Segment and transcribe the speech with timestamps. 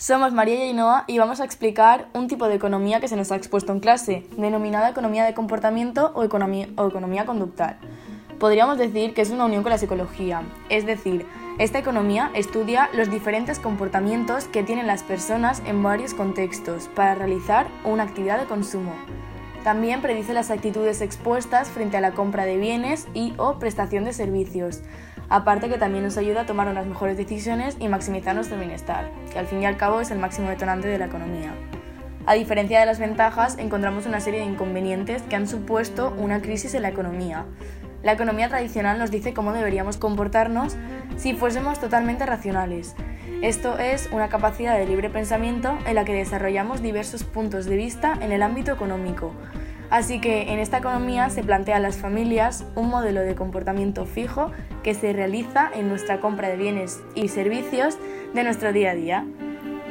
[0.00, 3.32] Somos María y Ainhoa y vamos a explicar un tipo de economía que se nos
[3.32, 7.78] ha expuesto en clase, denominada economía de comportamiento o economía, o economía conductual.
[8.38, 11.26] Podríamos decir que es una unión con la psicología, es decir,
[11.58, 17.66] esta economía estudia los diferentes comportamientos que tienen las personas en varios contextos para realizar
[17.82, 18.92] una actividad de consumo.
[19.64, 24.12] También predice las actitudes expuestas frente a la compra de bienes y o prestación de
[24.12, 24.80] servicios,
[25.28, 29.38] aparte que también nos ayuda a tomar unas mejores decisiones y maximizar nuestro bienestar, que
[29.38, 31.52] al fin y al cabo es el máximo detonante de la economía.
[32.26, 36.74] A diferencia de las ventajas, encontramos una serie de inconvenientes que han supuesto una crisis
[36.74, 37.46] en la economía.
[38.02, 40.76] La economía tradicional nos dice cómo deberíamos comportarnos
[41.16, 42.94] si fuésemos totalmente racionales.
[43.40, 48.18] Esto es una capacidad de libre pensamiento en la que desarrollamos diversos puntos de vista
[48.20, 49.32] en el ámbito económico,
[49.90, 54.50] Así que en esta economía se plantea a las familias un modelo de comportamiento fijo
[54.82, 57.96] que se realiza en nuestra compra de bienes y servicios
[58.34, 59.24] de nuestro día a día.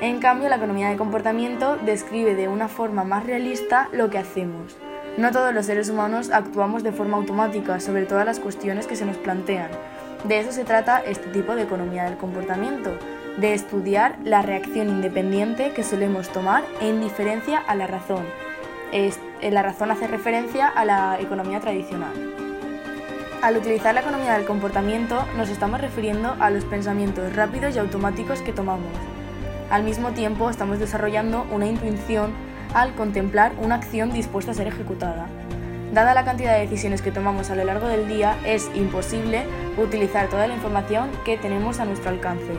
[0.00, 4.76] En cambio, la economía de comportamiento describe de una forma más realista lo que hacemos.
[5.18, 9.04] No todos los seres humanos actuamos de forma automática sobre todas las cuestiones que se
[9.04, 9.70] nos plantean.
[10.24, 12.96] De eso se trata este tipo de economía del comportamiento,
[13.38, 18.24] de estudiar la reacción independiente que solemos tomar en diferencia a la razón
[18.92, 19.12] eh,
[19.50, 22.12] la razón hace referencia a la economía tradicional.
[23.42, 28.42] Al utilizar la economía del comportamiento nos estamos refiriendo a los pensamientos rápidos y automáticos
[28.42, 28.92] que tomamos.
[29.70, 32.32] Al mismo tiempo estamos desarrollando una intuición
[32.74, 35.26] al contemplar una acción dispuesta a ser ejecutada.
[35.92, 39.44] Dada la cantidad de decisiones que tomamos a lo largo del día, es imposible
[39.76, 42.52] utilizar toda la información que tenemos a nuestro alcance.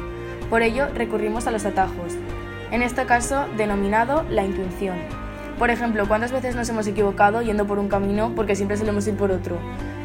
[0.49, 2.13] Por ello, recurrimos a los atajos,
[2.71, 5.20] en este caso denominado la intuición.
[5.61, 9.15] Por ejemplo, ¿cuántas veces nos hemos equivocado yendo por un camino porque siempre solemos ir
[9.15, 9.59] por otro?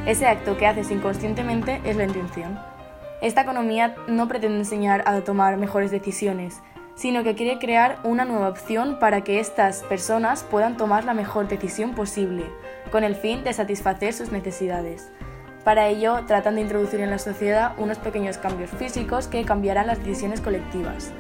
[0.05, 2.61] Ese acto que haces inconscientemente es la intención.
[3.23, 6.61] Esta economía no pretende enseñar a tomar mejores decisiones,
[6.95, 11.49] sino que quiere crear una nueva opción para que estas personas puedan tomar la mejor
[11.49, 12.45] decisión posible,
[12.93, 15.09] con el fin de satisfacer sus necesidades.
[15.65, 20.00] Para ello, tratan de introducir en la sociedad unos pequeños cambios físicos que cambiarán las
[20.00, 21.12] decisiones colectivas.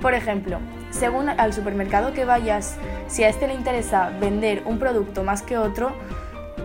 [0.00, 0.58] Por ejemplo,
[0.90, 5.58] según al supermercado que vayas, si a este le interesa vender un producto más que
[5.58, 5.92] otro,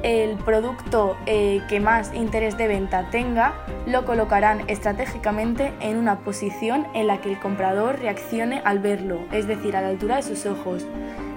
[0.03, 3.53] el producto eh, que más interés de venta tenga
[3.87, 9.47] lo colocarán estratégicamente en una posición en la que el comprador reaccione al verlo, es
[9.47, 10.85] decir, a la altura de sus ojos,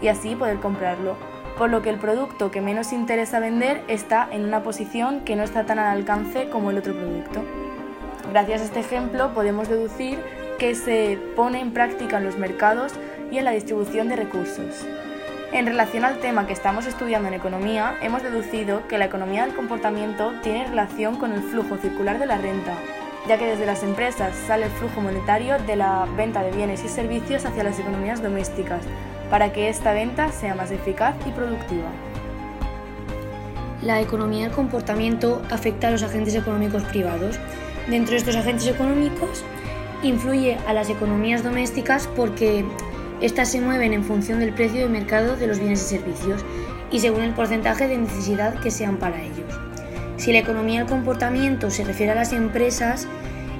[0.00, 1.16] y así poder comprarlo.
[1.56, 5.42] Por lo que el producto que menos interesa vender está en una posición que no
[5.42, 7.42] está tan al alcance como el otro producto.
[8.30, 10.18] Gracias a este ejemplo podemos deducir
[10.58, 12.92] que se pone en práctica en los mercados
[13.30, 14.84] y en la distribución de recursos.
[15.52, 19.54] En relación al tema que estamos estudiando en economía, hemos deducido que la economía del
[19.54, 22.74] comportamiento tiene relación con el flujo circular de la renta,
[23.26, 26.88] ya que desde las empresas sale el flujo monetario de la venta de bienes y
[26.88, 28.82] servicios hacia las economías domésticas,
[29.30, 31.88] para que esta venta sea más eficaz y productiva.
[33.82, 37.38] La economía del comportamiento afecta a los agentes económicos privados.
[37.88, 39.44] Dentro de estos agentes económicos
[40.02, 42.64] influye a las economías domésticas porque
[43.20, 46.44] éstas se mueven en función del precio de mercado de los bienes y servicios
[46.90, 49.58] y según el porcentaje de necesidad que sean para ellos.
[50.16, 53.06] Si la economía del comportamiento se refiere a las empresas,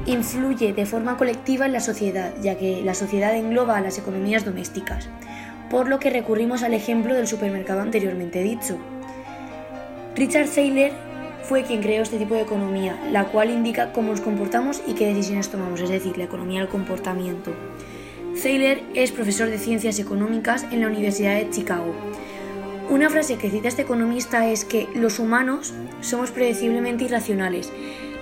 [0.06, 4.44] influye de forma colectiva en la sociedad, ya que la sociedad engloba a las economías
[4.44, 5.08] domésticas,
[5.70, 8.78] por lo que recurrimos al ejemplo del supermercado anteriormente dicho.
[10.16, 11.07] Richard Thaler
[11.48, 15.06] fue quien creó este tipo de economía, la cual indica cómo nos comportamos y qué
[15.06, 17.54] decisiones tomamos, es decir, la economía del comportamiento.
[18.42, 21.94] Thaler es profesor de ciencias económicas en la Universidad de Chicago.
[22.90, 25.72] Una frase que cita este economista es que los humanos
[26.02, 27.72] somos predeciblemente irracionales,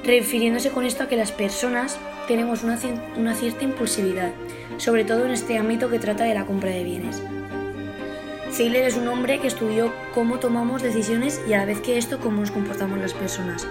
[0.04, 1.98] refiriéndose con esto a que las personas
[2.28, 2.78] tenemos una,
[3.16, 4.30] una cierta impulsividad,
[4.76, 7.20] sobre todo en este ámbito que trata de la compra de bienes.
[8.56, 12.18] Zeiler es un hombre que estudió cómo tomamos decisiones y a la vez que esto
[12.18, 13.68] cómo nos comportamos las personas,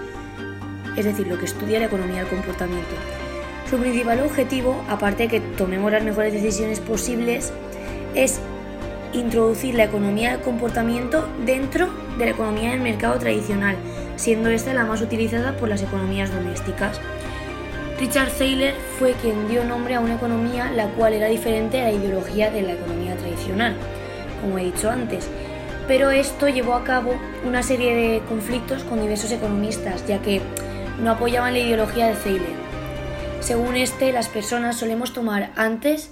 [0.96, 2.94] es decir, lo que estudia la economía del comportamiento.
[3.68, 7.52] Su principal objetivo, aparte de que tomemos las mejores decisiones posibles,
[8.14, 8.38] es
[9.12, 13.74] introducir la economía del comportamiento dentro de la economía del mercado tradicional,
[14.14, 17.00] siendo esta la más utilizada por las economías domésticas.
[17.98, 21.92] Richard Thaler fue quien dio nombre a una economía la cual era diferente a la
[21.92, 23.74] ideología de la economía tradicional
[24.46, 25.28] como he dicho antes.
[25.88, 27.14] Pero esto llevó a cabo
[27.44, 30.40] una serie de conflictos con diversos economistas, ya que
[31.02, 32.66] no apoyaban la ideología de Thaler.
[33.40, 36.10] Según este, las personas solemos tomar antes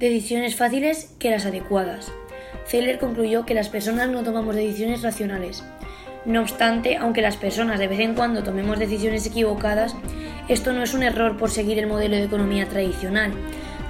[0.00, 2.10] decisiones fáciles que las adecuadas.
[2.70, 5.64] Thaler concluyó que las personas no tomamos decisiones racionales.
[6.24, 9.94] No obstante, aunque las personas de vez en cuando tomemos decisiones equivocadas,
[10.48, 13.32] esto no es un error por seguir el modelo de economía tradicional,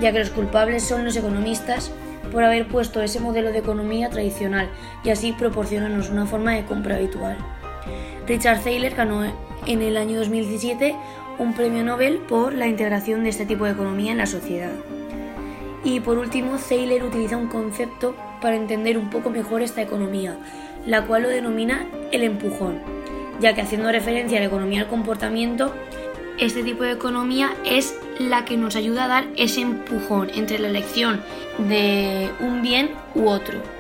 [0.01, 1.91] ya que los culpables son los economistas
[2.33, 4.69] por haber puesto ese modelo de economía tradicional
[5.05, 7.37] y así proporcionarnos una forma de compra habitual.
[8.27, 9.25] Richard Thaler ganó
[9.67, 10.95] en el año 2017
[11.39, 14.73] un premio Nobel por la integración de este tipo de economía en la sociedad.
[15.85, 20.37] Y por último, Thaler utiliza un concepto para entender un poco mejor esta economía,
[20.87, 22.81] la cual lo denomina el empujón,
[23.41, 25.73] ya que haciendo referencia a la economía del comportamiento,
[26.39, 30.69] este tipo de economía es la que nos ayuda a dar ese empujón entre la
[30.69, 31.21] elección
[31.59, 33.78] de un bien u otro.